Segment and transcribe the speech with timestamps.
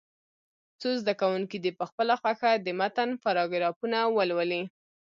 [0.79, 4.63] څو زده کوونکي دې په خپله خوښه د متن پاراګرافونه ولولي.